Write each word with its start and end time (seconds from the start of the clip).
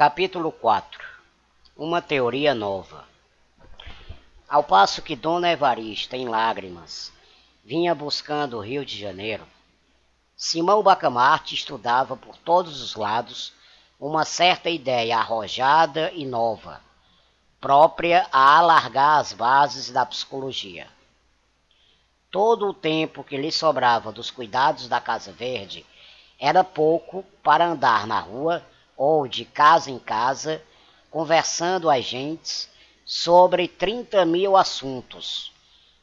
Capítulo 0.00 0.50
4 0.50 0.98
Uma 1.76 2.00
teoria 2.00 2.54
nova 2.54 3.04
Ao 4.48 4.64
passo 4.64 5.02
que 5.02 5.14
Dona 5.14 5.50
Evarista, 5.50 6.16
em 6.16 6.26
lágrimas, 6.26 7.12
vinha 7.62 7.94
buscando 7.94 8.56
o 8.56 8.60
Rio 8.60 8.82
de 8.82 8.98
Janeiro, 8.98 9.46
Simão 10.34 10.82
Bacamarte 10.82 11.54
estudava 11.54 12.16
por 12.16 12.34
todos 12.38 12.80
os 12.80 12.94
lados 12.94 13.52
uma 14.00 14.24
certa 14.24 14.70
ideia 14.70 15.18
arrojada 15.18 16.10
e 16.12 16.24
nova, 16.24 16.80
própria 17.60 18.26
a 18.32 18.56
alargar 18.56 19.18
as 19.18 19.34
bases 19.34 19.90
da 19.90 20.06
psicologia. 20.06 20.88
Todo 22.30 22.70
o 22.70 22.72
tempo 22.72 23.22
que 23.22 23.36
lhe 23.36 23.52
sobrava 23.52 24.10
dos 24.10 24.30
cuidados 24.30 24.88
da 24.88 24.98
Casa 24.98 25.30
Verde 25.30 25.84
era 26.38 26.64
pouco 26.64 27.22
para 27.42 27.66
andar 27.66 28.06
na 28.06 28.18
rua 28.18 28.64
ou 29.02 29.26
de 29.26 29.46
casa 29.46 29.90
em 29.90 29.98
casa, 29.98 30.62
conversando 31.10 31.88
as 31.88 32.04
gentes 32.04 32.68
sobre 33.02 33.66
30 33.66 34.26
mil 34.26 34.58
assuntos 34.58 35.50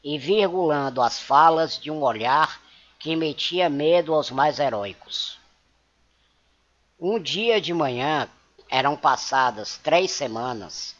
e 0.02 0.18
virgulando 0.18 1.00
as 1.00 1.16
falas 1.16 1.78
de 1.78 1.92
um 1.92 2.02
olhar 2.02 2.60
que 2.98 3.14
metia 3.14 3.68
medo 3.68 4.12
aos 4.12 4.32
mais 4.32 4.58
heróicos. 4.58 5.38
Um 6.98 7.20
dia 7.20 7.60
de 7.60 7.72
manhã, 7.72 8.28
eram 8.68 8.96
passadas 8.96 9.78
três 9.78 10.10
semanas, 10.10 10.96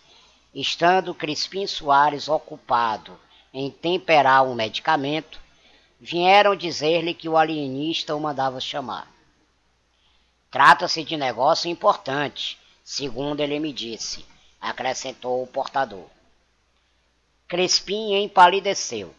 estando 0.54 1.12
Crispim 1.12 1.66
Soares 1.66 2.28
ocupado 2.28 3.18
em 3.52 3.72
temperar 3.72 4.44
um 4.44 4.54
medicamento, 4.54 5.40
vieram 5.98 6.54
dizer-lhe 6.54 7.12
que 7.12 7.28
o 7.28 7.36
alienista 7.36 8.14
o 8.14 8.20
mandava 8.20 8.60
chamar. 8.60 9.17
Trata-se 10.50 11.04
de 11.04 11.14
negócio 11.14 11.70
importante, 11.70 12.58
segundo 12.82 13.40
ele 13.40 13.60
me 13.60 13.70
disse, 13.70 14.24
acrescentou 14.58 15.42
o 15.42 15.46
portador. 15.46 16.06
Crespim 17.46 18.14
empalideceu. 18.14 19.14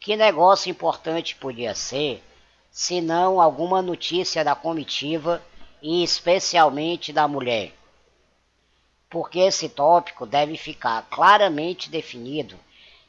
Que 0.00 0.16
negócio 0.16 0.68
importante 0.68 1.36
podia 1.36 1.72
ser, 1.72 2.20
se 2.68 3.00
não 3.00 3.40
alguma 3.40 3.80
notícia 3.80 4.42
da 4.42 4.56
comitiva 4.56 5.40
e 5.80 6.02
especialmente 6.02 7.12
da 7.12 7.28
mulher? 7.28 7.72
Porque 9.08 9.38
esse 9.38 9.68
tópico 9.68 10.26
deve 10.26 10.56
ficar 10.56 11.06
claramente 11.10 11.88
definido, 11.88 12.58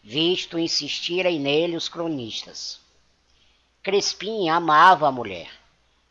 visto 0.03 0.59
insistirem 0.59 1.39
nele 1.39 1.75
os 1.75 1.89
cronistas. 1.89 2.79
Crespim 3.81 4.47
amava 4.47 5.07
a 5.07 5.11
mulher 5.11 5.64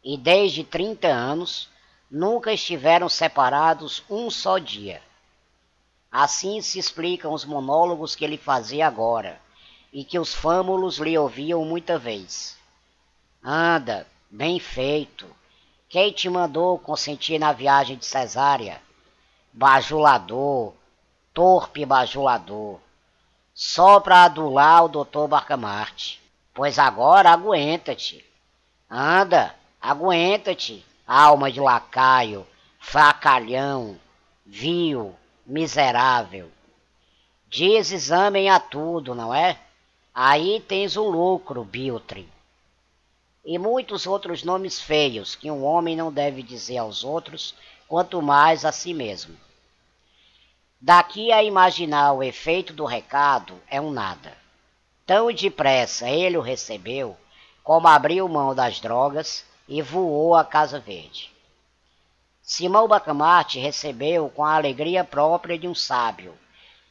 e 0.05 0.19
desde 0.19 0.63
30 0.63 1.09
anos 1.09 1.69
nunca 2.11 2.53
estiveram 2.53 3.09
separados 3.09 4.05
um 4.11 4.31
só 4.31 4.59
dia. 4.59 5.01
Assim 6.13 6.61
se 6.61 6.79
explicam 6.79 7.33
os 7.33 7.45
monólogos 7.45 8.15
que 8.15 8.25
ele 8.25 8.37
fazia 8.37 8.87
agora 8.87 9.41
e 9.93 10.05
que 10.05 10.19
os 10.19 10.35
fâmulos 10.35 10.99
lhe 10.99 11.17
ouviam 11.17 11.65
muita 11.65 11.99
vez. 11.99 12.57
Anda, 13.43 14.07
bem 14.31 14.61
feito. 14.61 15.27
Quem 15.89 16.13
te 16.13 16.29
mandou 16.29 16.79
consentir 16.79 17.39
na 17.39 17.53
viagem 17.53 17.97
de 17.97 18.05
Cesária? 18.05 18.81
Bajulador, 19.53 20.75
torpe 21.33 21.87
bajulador. 21.87 22.79
Só 23.55 24.01
para 24.01 24.25
adular 24.25 24.85
o 24.85 24.89
doutor 24.89 25.29
Barcamarte. 25.29 26.21
Pois 26.53 26.79
agora 26.79 27.31
aguenta-te. 27.31 28.25
Anda, 28.91 29.55
Aguenta-te, 29.87 30.83
alma 31.07 31.53
de 31.53 31.61
lacaio, 31.61 32.47
fracalhão, 32.79 34.01
vil, 34.47 35.15
miserável. 35.45 36.51
Diz 37.51 37.93
exame 37.93 38.49
a 38.49 38.59
tudo, 38.59 39.15
não 39.15 39.35
é? 39.35 39.59
Aí 40.15 40.65
tens 40.67 40.97
o 40.97 41.07
lucro, 41.07 41.63
Biltre. 41.65 42.27
E 43.45 43.59
muitos 43.59 44.07
outros 44.07 44.43
nomes 44.43 44.81
feios 44.81 45.35
que 45.35 45.51
um 45.51 45.63
homem 45.63 45.95
não 45.95 46.11
deve 46.11 46.43
dizer 46.43 46.79
aos 46.79 47.05
outros, 47.05 47.55
quanto 47.87 48.23
mais 48.23 48.65
a 48.65 48.73
si 48.73 48.95
mesmo. 48.95 49.37
Daqui 50.81 51.31
a 51.31 51.43
imaginar 51.43 52.15
o 52.15 52.23
efeito 52.23 52.73
do 52.73 52.87
recado 52.87 53.61
é 53.69 53.79
um 53.79 53.91
nada. 53.91 54.35
Tão 55.05 55.31
depressa 55.31 56.09
ele 56.09 56.39
o 56.39 56.41
recebeu, 56.41 57.15
como 57.63 57.87
abriu 57.87 58.27
mão 58.27 58.55
das 58.55 58.81
drogas, 58.81 59.45
e 59.69 59.81
voou 59.83 60.35
à 60.35 60.45
Casa 60.45 60.79
Verde. 60.79 61.31
Simão 62.43 62.87
Bacamarte 62.87 63.59
recebeu 63.59 64.29
com 64.29 64.45
a 64.45 64.55
alegria 64.55 65.03
própria 65.03 65.59
de 65.59 65.67
um 65.67 65.75
sábio, 65.75 66.35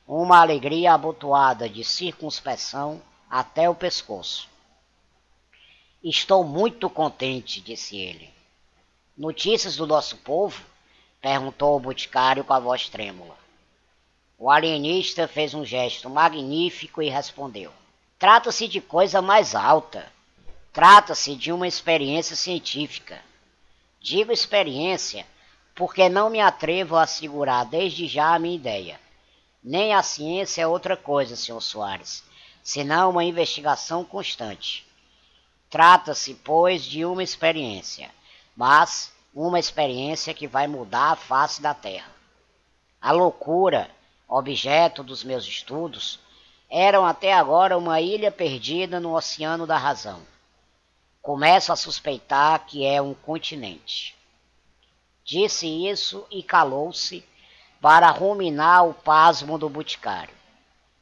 uma 0.07 0.41
alegria 0.41 0.93
abotoada 0.93 1.69
de 1.69 1.83
circunspeção 1.83 3.01
até 3.29 3.69
o 3.69 3.75
pescoço. 3.75 4.49
Estou 6.03 6.43
muito 6.43 6.89
contente, 6.89 7.61
disse 7.61 7.97
ele. 7.97 8.29
Notícias 9.17 9.75
do 9.75 9.87
nosso 9.87 10.17
povo? 10.17 10.63
perguntou 11.21 11.77
o 11.77 11.79
boticário 11.79 12.43
com 12.43 12.53
a 12.53 12.59
voz 12.59 12.89
trêmula. 12.89 13.37
O 14.37 14.51
alienista 14.51 15.27
fez 15.27 15.53
um 15.53 15.63
gesto 15.63 16.09
magnífico 16.09 17.01
e 17.01 17.09
respondeu: 17.09 17.71
Trata-se 18.19 18.67
de 18.67 18.81
coisa 18.81 19.21
mais 19.21 19.55
alta. 19.55 20.11
Trata-se 20.73 21.35
de 21.35 21.51
uma 21.51 21.67
experiência 21.67 22.35
científica. 22.35 23.21
Digo 24.01 24.31
experiência 24.31 25.23
porque 25.75 26.09
não 26.09 26.31
me 26.31 26.41
atrevo 26.41 26.95
a 26.95 27.03
assegurar 27.03 27.63
desde 27.67 28.07
já 28.07 28.33
a 28.33 28.39
minha 28.39 28.55
ideia. 28.55 28.99
Nem 29.63 29.93
a 29.93 30.01
ciência 30.01 30.63
é 30.63 30.67
outra 30.67 30.97
coisa, 30.97 31.35
Sr. 31.35 31.61
Soares, 31.61 32.23
senão 32.63 33.11
uma 33.11 33.23
investigação 33.23 34.03
constante. 34.03 34.83
Trata-se, 35.69 36.33
pois, 36.43 36.83
de 36.83 37.05
uma 37.05 37.21
experiência, 37.21 38.09
mas 38.55 39.13
uma 39.33 39.59
experiência 39.59 40.33
que 40.33 40.47
vai 40.47 40.67
mudar 40.67 41.11
a 41.11 41.15
face 41.15 41.61
da 41.61 41.75
Terra. 41.75 42.11
A 42.99 43.11
loucura, 43.11 43.91
objeto 44.27 45.03
dos 45.03 45.23
meus 45.23 45.45
estudos, 45.45 46.19
eram 46.67 47.05
até 47.05 47.31
agora 47.31 47.77
uma 47.77 48.01
ilha 48.01 48.31
perdida 48.31 48.99
no 48.99 49.15
oceano 49.15 49.67
da 49.67 49.77
razão. 49.77 50.32
Começo 51.23 51.71
a 51.71 51.77
suspeitar 51.77 52.65
que 52.65 52.85
é 52.85 53.01
um 53.01 53.13
continente. 53.13 54.13
Disse 55.23 55.65
isso 55.65 56.27
e 56.29 56.43
calou-se 56.43 57.23
para 57.79 58.11
ruminar 58.11 58.85
o 58.85 58.93
pasmo 58.93 59.57
do 59.57 59.69
boticário. 59.69 60.35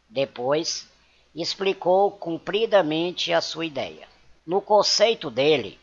Depois, 0.07 0.87
explicou 1.33 2.11
cumpridamente 2.11 3.33
a 3.33 3.41
sua 3.41 3.65
ideia. 3.65 4.07
No 4.45 4.61
conceito 4.61 5.31
dele, 5.31 5.79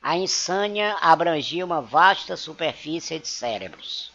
a 0.00 0.16
insânia 0.16 0.96
abrangia 1.00 1.66
uma 1.66 1.82
vasta 1.82 2.36
superfície 2.36 3.18
de 3.18 3.26
cérebros 3.26 4.12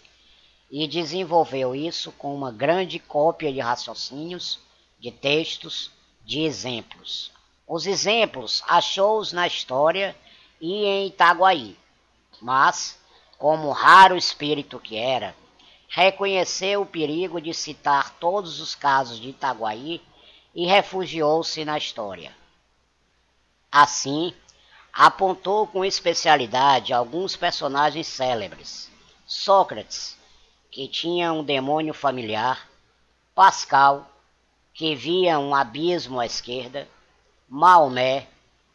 e 0.72 0.88
desenvolveu 0.88 1.75
isso 1.75 2.13
com 2.13 2.33
uma 2.33 2.53
grande 2.53 3.00
cópia 3.00 3.51
de 3.51 3.59
raciocínios, 3.59 4.61
de 4.97 5.11
textos, 5.11 5.91
de 6.23 6.44
exemplos, 6.44 7.35
os 7.67 7.85
exemplos 7.85 8.63
achou-os 8.66 9.33
na 9.33 9.45
história 9.45 10.16
e 10.61 10.85
em 10.85 11.07
Itaguaí, 11.07 11.78
mas, 12.41 12.97
como 13.38 13.72
raro 13.72 14.16
espírito 14.16 14.79
que 14.79 14.95
era, 14.95 15.35
reconheceu 15.89 16.81
o 16.81 16.85
perigo 16.85 17.41
de 17.41 17.53
citar 17.53 18.16
todos 18.19 18.61
os 18.61 18.73
casos 18.73 19.19
de 19.19 19.29
Itaguaí 19.29 20.01
e 20.56 20.65
refugiou-se 20.65 21.63
na 21.65 21.77
história. 21.77 22.36
Assim, 23.69 24.33
apontou 24.94 25.68
com 25.68 25.83
especialidade 25.83 26.94
alguns 26.94 27.36
personagens 27.36 28.07
célebres. 28.07 28.89
Sócrates, 29.25 30.18
que 30.71 30.88
tinha 30.88 31.33
um 31.33 31.44
demônio 31.44 31.94
familiar, 31.94 32.68
Pascal, 33.36 34.09
que 34.74 34.95
via 34.95 35.38
um 35.38 35.53
abismo 35.53 36.19
à 36.19 36.25
esquerda, 36.25 36.88
Maomé, 37.49 38.27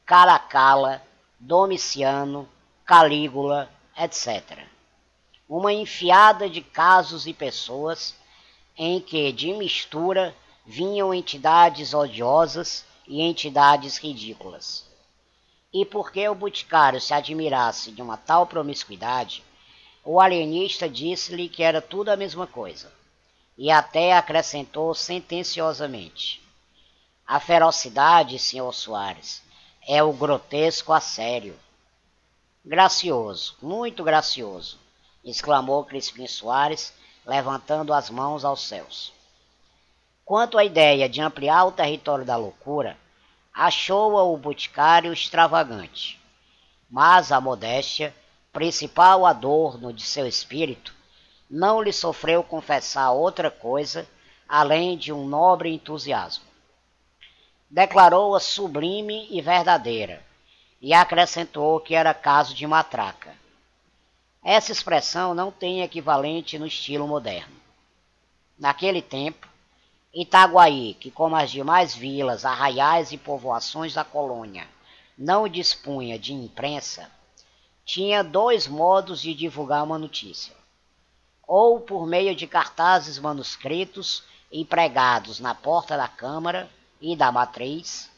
Caracala, 0.07 1.03
Domiciano, 1.39 2.49
Calígula, 2.87 3.71
etc. 3.99 4.61
Uma 5.47 5.73
enfiada 5.73 6.49
de 6.49 6.63
casos 6.63 7.27
e 7.27 7.35
pessoas 7.35 8.15
em 8.77 8.99
que 8.99 9.31
de 9.33 9.53
mistura 9.53 10.35
vinham 10.65 11.13
entidades 11.13 11.93
odiosas 11.93 12.85
e 13.07 13.21
entidades 13.21 13.99
ridículas. 13.99 14.87
E 15.71 15.85
porque 15.85 16.27
o 16.29 16.35
boticário 16.35 17.01
se 17.01 17.13
admirasse 17.13 17.93
de 17.93 18.01
uma 18.01 18.17
tal 18.17 18.47
promiscuidade, 18.47 19.45
o 20.05 20.19
alienista 20.21 20.89
disse-lhe 20.89 21.49
que 21.49 21.63
era 21.63 21.83
tudo 21.83 22.09
a 22.09 22.17
mesma 22.17 22.47
coisa, 22.47 22.93
e 23.57 23.71
até 23.71 24.15
acrescentou 24.15 24.95
sentenciosamente: 24.95 26.43
a 27.33 27.41
ferocidade, 27.41 28.39
senhor 28.39 28.75
Soares, 28.75 29.43
é 29.89 30.03
o 30.03 30.13
grotesco 30.13 30.93
a 30.93 31.01
sério. 31.01 31.59
Gracioso, 32.63 33.57
muito 33.63 34.05
gracioso, 34.05 34.79
exclamou 35.25 35.83
Crispim 35.83 36.27
Soares, 36.27 36.93
levantando 37.25 37.95
as 37.95 38.11
mãos 38.11 38.45
aos 38.45 38.61
céus. 38.61 39.15
Quanto 40.27 40.59
à 40.59 40.65
ideia 40.67 41.09
de 41.09 41.23
ampliar 41.23 41.65
o 41.65 41.73
território 41.73 42.23
da 42.23 42.37
loucura, 42.37 42.99
achou-a 43.55 44.23
o 44.25 44.37
boticário 44.37 45.11
extravagante. 45.11 46.21
Mas 46.91 47.33
a 47.33 47.41
modéstia, 47.41 48.15
principal 48.53 49.25
adorno 49.25 49.91
de 49.91 50.05
seu 50.05 50.27
espírito, 50.27 50.95
não 51.49 51.81
lhe 51.81 51.95
sofreu 51.95 52.45
confessar 52.45 53.11
outra 53.13 53.51
coisa 53.51 54.07
além 54.47 54.99
de 54.99 55.15
um 55.15 55.27
nobre 55.27 55.73
entusiasmo. 55.73 56.52
Declarou-a 57.75 58.39
sublime 58.39 59.27
e 59.31 59.41
verdadeira, 59.41 60.23
e 60.79 60.93
acrescentou 60.93 61.81
que 61.81 61.95
era 61.95 62.13
caso 62.13 62.55
de 62.55 62.67
matraca. 62.67 63.35
Essa 64.45 64.73
expressão 64.73 65.33
não 65.33 65.51
tem 65.51 65.81
equivalente 65.81 66.59
no 66.59 66.67
estilo 66.67 67.09
moderno. 67.09 67.57
Naquele 68.59 69.01
tempo, 69.01 69.49
Itaguaí, 70.13 70.93
que 71.01 71.11
como 71.11 71.35
as 71.35 71.51
demais 71.51 71.95
vilas, 71.95 72.45
arraiais 72.45 73.11
e 73.11 73.17
povoações 73.17 73.95
da 73.95 74.05
colônia, 74.05 74.69
não 75.17 75.49
dispunha 75.49 76.19
de 76.19 76.35
imprensa, 76.35 77.11
tinha 77.87 78.23
dois 78.23 78.69
modos 78.69 79.23
de 79.23 79.33
divulgar 79.33 79.83
uma 79.83 79.99
notícia: 79.99 80.55
ou 81.49 81.81
por 81.81 82.07
meio 82.07 82.37
de 82.37 82.47
cartazes 82.47 83.19
manuscritos 83.19 84.25
e 84.51 84.63
pregados 84.63 85.41
na 85.41 85.55
porta 85.55 85.97
da 85.97 86.07
Câmara 86.07 86.69
e 87.03 87.17
da 87.17 87.33
Matriz, 87.33 88.09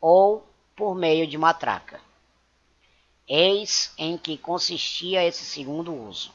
ou 0.00 0.44
por 0.74 0.94
meio 0.94 1.26
de 1.26 1.36
matraca. 1.36 2.00
Eis 3.28 3.92
em 3.98 4.16
que 4.16 4.38
consistia 4.38 5.22
esse 5.22 5.44
segundo 5.44 5.94
uso. 5.94 6.32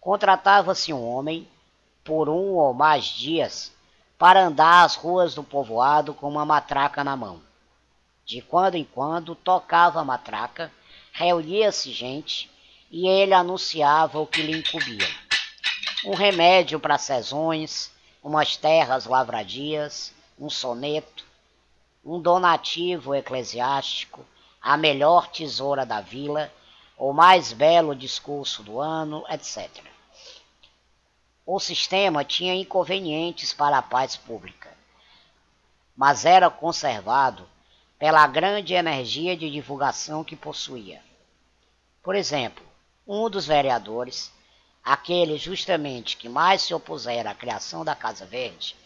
Contratava-se 0.00 0.92
um 0.92 1.04
homem, 1.04 1.46
por 2.04 2.28
um 2.28 2.54
ou 2.54 2.72
mais 2.72 3.04
dias, 3.04 3.72
para 4.16 4.44
andar 4.44 4.84
as 4.84 4.94
ruas 4.94 5.34
do 5.34 5.42
povoado 5.42 6.14
com 6.14 6.28
uma 6.28 6.46
matraca 6.46 7.02
na 7.02 7.16
mão. 7.16 7.42
De 8.24 8.40
quando 8.40 8.76
em 8.76 8.84
quando 8.84 9.34
tocava 9.34 10.00
a 10.00 10.04
matraca, 10.04 10.72
reunia-se 11.12 11.92
gente 11.92 12.48
e 12.90 13.08
ele 13.08 13.34
anunciava 13.34 14.20
o 14.20 14.26
que 14.26 14.40
lhe 14.40 14.58
incumbia. 14.58 15.08
Um 16.04 16.14
remédio 16.14 16.78
para 16.78 16.98
sezões, 16.98 17.90
umas 18.22 18.56
terras 18.56 19.06
lavradias, 19.06 20.14
um 20.42 20.50
soneto, 20.50 21.24
um 22.04 22.20
donativo 22.20 23.14
eclesiástico, 23.14 24.26
a 24.60 24.76
melhor 24.76 25.28
tesoura 25.28 25.86
da 25.86 26.00
vila, 26.00 26.52
o 26.98 27.12
mais 27.12 27.52
belo 27.52 27.94
discurso 27.94 28.60
do 28.60 28.80
ano, 28.80 29.24
etc. 29.28 29.70
O 31.46 31.60
sistema 31.60 32.24
tinha 32.24 32.56
inconvenientes 32.56 33.52
para 33.52 33.78
a 33.78 33.82
paz 33.82 34.16
pública, 34.16 34.68
mas 35.96 36.24
era 36.24 36.50
conservado 36.50 37.48
pela 37.96 38.26
grande 38.26 38.74
energia 38.74 39.36
de 39.36 39.48
divulgação 39.48 40.24
que 40.24 40.34
possuía. 40.34 41.00
Por 42.02 42.16
exemplo, 42.16 42.66
um 43.06 43.30
dos 43.30 43.46
vereadores, 43.46 44.32
aquele 44.82 45.38
justamente 45.38 46.16
que 46.16 46.28
mais 46.28 46.62
se 46.62 46.74
opusera 46.74 47.30
à 47.30 47.34
criação 47.34 47.84
da 47.84 47.94
Casa 47.94 48.26
Verde, 48.26 48.81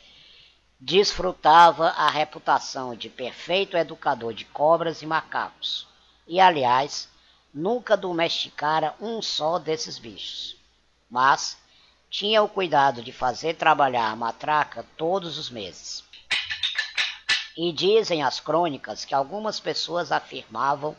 desfrutava 0.79 1.89
a 1.89 2.11
reputação 2.11 2.95
de 2.95 3.09
perfeito 3.09 3.77
educador 3.77 4.35
de 4.35 4.45
cobras 4.45 5.01
e 5.01 5.07
macacos, 5.07 5.89
e 6.27 6.39
aliás, 6.39 7.09
nunca 7.53 7.97
domesticara 7.97 8.95
um 9.01 9.23
só 9.23 9.59
desses 9.59 9.99
bichos. 9.99 10.57
Mas 11.11 11.57
tinha 12.11 12.43
o 12.43 12.49
cuidado 12.49 13.03
de 13.03 13.13
fazer 13.13 13.55
trabalhar 13.55 14.11
a 14.11 14.17
matraca 14.17 14.85
todos 14.97 15.39
os 15.39 15.49
meses. 15.49 16.05
E 17.57 17.73
dizem 17.73 18.23
as 18.23 18.39
crônicas 18.39 19.05
que 19.05 19.15
algumas 19.15 19.59
pessoas 19.59 20.13
afirmavam 20.13 20.95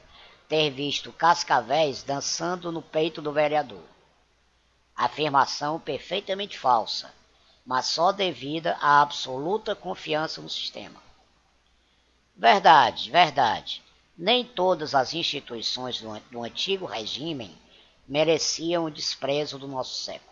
ter 0.50 0.71
visto 0.71 1.12
cascavéis 1.12 2.01
dançando 2.01 2.71
no 2.71 2.81
peito 2.81 3.21
do 3.21 3.31
vereador. 3.31 3.83
Afirmação 4.95 5.80
perfeitamente 5.80 6.57
falsa, 6.57 7.13
mas 7.67 7.87
só 7.87 8.13
devida 8.13 8.77
à 8.79 9.01
absoluta 9.01 9.75
confiança 9.75 10.41
no 10.41 10.49
sistema. 10.49 11.03
Verdade, 12.33 13.11
verdade. 13.11 13.83
Nem 14.17 14.45
todas 14.45 14.95
as 14.95 15.13
instituições 15.13 15.99
do, 15.99 16.17
do 16.31 16.43
antigo 16.43 16.85
regime 16.85 17.53
mereciam 18.07 18.85
o 18.85 18.91
desprezo 18.91 19.59
do 19.59 19.67
nosso 19.67 20.01
século. 20.01 20.31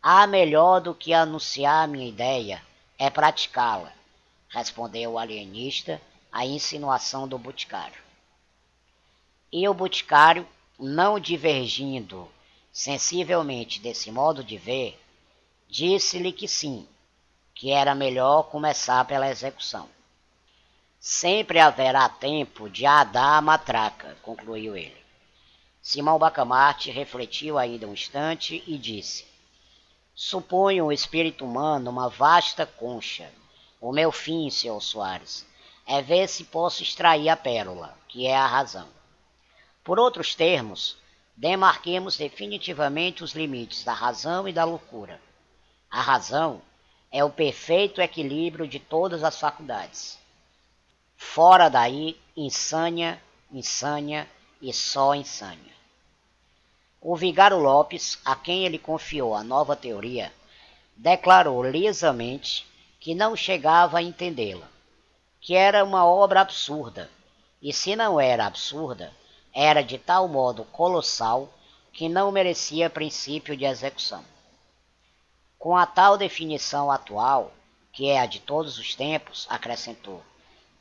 Há 0.00 0.28
melhor 0.28 0.80
do 0.80 0.94
que 0.94 1.12
anunciar 1.12 1.88
minha 1.88 2.08
ideia 2.08 2.62
é 2.96 3.10
praticá-la, 3.10 3.92
respondeu 4.48 5.14
o 5.14 5.18
alienista 5.18 6.00
à 6.30 6.46
insinuação 6.46 7.26
do 7.26 7.36
boticário. 7.36 8.00
E 9.50 9.68
o 9.68 9.74
boticário, 9.74 10.46
não 10.78 11.18
divergindo 11.18 12.30
sensivelmente 12.72 13.80
desse 13.80 14.12
modo 14.12 14.44
de 14.44 14.56
ver, 14.56 15.00
disse-lhe 15.68 16.32
que 16.32 16.46
sim, 16.46 16.86
que 17.54 17.70
era 17.70 17.94
melhor 17.94 18.44
começar 18.44 19.04
pela 19.04 19.28
execução. 19.28 19.88
Sempre 20.98 21.58
haverá 21.58 22.08
tempo 22.08 22.68
de 22.68 22.84
adar 22.84 23.38
a 23.38 23.40
matraca, 23.40 24.16
concluiu 24.22 24.76
ele. 24.76 24.96
Simão 25.80 26.18
Bacamarte 26.18 26.90
refletiu 26.90 27.58
ainda 27.58 27.86
um 27.86 27.92
instante 27.92 28.62
e 28.66 28.76
disse: 28.76 29.24
Suponho 30.14 30.86
o 30.86 30.92
espírito 30.92 31.44
humano 31.44 31.90
uma 31.90 32.08
vasta 32.08 32.66
concha. 32.66 33.30
O 33.80 33.92
meu 33.92 34.10
fim, 34.10 34.50
senhor 34.50 34.80
Soares, 34.80 35.46
é 35.86 36.02
ver 36.02 36.28
se 36.28 36.44
posso 36.44 36.82
extrair 36.82 37.28
a 37.28 37.36
pérola, 37.36 37.96
que 38.08 38.26
é 38.26 38.36
a 38.36 38.46
razão. 38.46 38.88
Por 39.84 40.00
outros 40.00 40.34
termos, 40.34 40.96
demarquemos 41.36 42.16
definitivamente 42.16 43.22
os 43.22 43.32
limites 43.32 43.84
da 43.84 43.92
razão 43.92 44.48
e 44.48 44.52
da 44.52 44.64
loucura. 44.64 45.20
A 45.90 46.00
razão 46.00 46.60
é 47.10 47.24
o 47.24 47.30
perfeito 47.30 48.00
equilíbrio 48.00 48.66
de 48.66 48.78
todas 48.78 49.24
as 49.24 49.38
faculdades. 49.38 50.18
Fora 51.16 51.68
daí, 51.68 52.20
insânia, 52.36 53.22
insânia 53.50 54.28
e 54.60 54.72
só 54.72 55.14
insânia. 55.14 55.74
O 57.00 57.16
vigário 57.16 57.58
Lopes, 57.58 58.18
a 58.24 58.34
quem 58.34 58.64
ele 58.64 58.78
confiou 58.78 59.34
a 59.34 59.44
nova 59.44 59.76
teoria, 59.76 60.32
declarou 60.96 61.62
lisamente 61.62 62.66
que 62.98 63.14
não 63.14 63.36
chegava 63.36 63.98
a 63.98 64.02
entendê-la, 64.02 64.68
que 65.40 65.54
era 65.54 65.84
uma 65.84 66.04
obra 66.04 66.40
absurda, 66.40 67.10
e 67.62 67.72
se 67.72 67.94
não 67.94 68.20
era 68.20 68.46
absurda, 68.46 69.12
era 69.54 69.82
de 69.82 69.98
tal 69.98 70.26
modo 70.26 70.64
colossal 70.64 71.48
que 71.92 72.08
não 72.08 72.32
merecia 72.32 72.90
princípio 72.90 73.56
de 73.56 73.64
execução. 73.64 74.24
Com 75.58 75.76
a 75.76 75.86
tal 75.86 76.16
definição 76.16 76.90
atual, 76.90 77.52
que 77.92 78.08
é 78.08 78.20
a 78.20 78.26
de 78.26 78.40
todos 78.40 78.78
os 78.78 78.94
tempos, 78.94 79.46
acrescentou, 79.48 80.22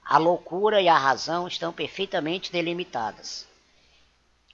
a 0.03 0.17
loucura 0.17 0.81
e 0.81 0.87
a 0.87 0.97
razão 0.97 1.47
estão 1.47 1.73
perfeitamente 1.73 2.51
delimitadas. 2.51 3.47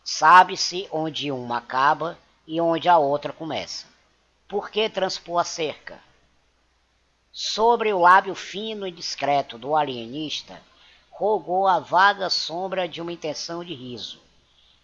Sabe-se 0.03 0.87
onde 0.91 1.31
uma 1.31 1.57
acaba 1.57 2.17
e 2.47 2.59
onde 2.59 2.87
a 2.87 2.97
outra 2.97 3.33
começa. 3.33 3.85
Por 4.47 4.69
que 4.69 4.89
transpor 4.89 5.39
a 5.39 5.43
cerca? 5.43 6.01
Sobre 7.31 7.93
o 7.93 7.99
lábio 7.99 8.35
fino 8.35 8.85
e 8.85 8.91
discreto 8.91 9.57
do 9.57 9.75
alienista, 9.75 10.61
rogou 11.09 11.67
a 11.67 11.79
vaga 11.79 12.29
sombra 12.29 12.89
de 12.89 13.01
uma 13.01 13.13
intenção 13.13 13.63
de 13.63 13.73
riso, 13.73 14.19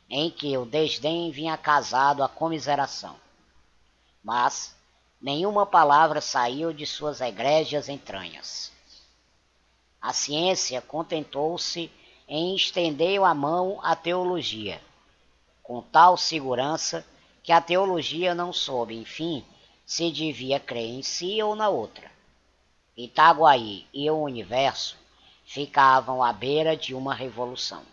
em 0.09 0.29
que 0.29 0.57
o 0.57 0.65
desdém 0.65 1.31
vinha 1.31 1.57
casado 1.57 2.23
à 2.23 2.29
comiseração. 2.29 3.15
Mas 4.23 4.76
nenhuma 5.21 5.65
palavra 5.65 6.21
saiu 6.21 6.73
de 6.73 6.85
suas 6.85 7.21
egrégias 7.21 7.89
entranhas. 7.89 8.71
A 10.01 10.13
ciência 10.13 10.81
contentou-se 10.81 11.91
em 12.27 12.55
estender 12.55 13.21
a 13.23 13.33
mão 13.33 13.79
à 13.83 13.95
teologia 13.95 14.81
com 15.67 15.81
tal 15.81 16.15
segurança 16.15 17.05
que 17.43 17.51
a 17.51 17.59
teologia 17.59 18.33
não 18.33 18.53
soube, 18.53 18.95
enfim, 18.95 19.43
se 19.85 20.09
devia 20.09 20.61
crer 20.61 20.87
em 20.87 21.03
si 21.03 21.43
ou 21.43 21.57
na 21.57 21.67
outra. 21.67 22.09
Itaguaí 22.95 23.85
e 23.93 24.09
o 24.09 24.17
universo 24.17 24.97
ficavam 25.45 26.23
à 26.23 26.31
beira 26.31 26.77
de 26.77 26.95
uma 26.95 27.13
revolução. 27.13 27.83